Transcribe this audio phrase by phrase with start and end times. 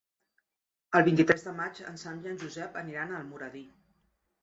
[0.99, 3.67] El vint-i-tres de maig en Sam i en Josep aniran a Almoradí.